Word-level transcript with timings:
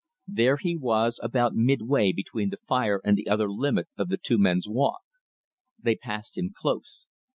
There 0.27 0.57
he 0.57 0.75
was 0.75 1.19
about 1.21 1.53
midway 1.53 2.11
between 2.11 2.49
the 2.49 2.57
fire 2.67 3.01
and 3.03 3.15
the 3.15 3.27
other 3.27 3.47
limit 3.51 3.87
of 3.99 4.09
the 4.09 4.17
two 4.17 4.39
men's 4.39 4.67
walk. 4.67 5.01
They 5.79 5.95
passed 5.95 6.39
him 6.39 6.51
close. 6.57 7.05